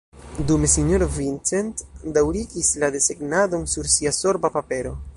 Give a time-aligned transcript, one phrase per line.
[0.51, 1.85] Dume sinjoro Vincent
[2.17, 5.01] daŭrigis la desegnadon sur sia sorba papero.